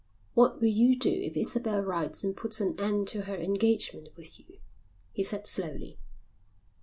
[0.33, 4.39] "What will you do if Isabel writes and puts an end to her engagement with
[4.39, 4.57] you?"
[5.13, 5.99] he said, slowly.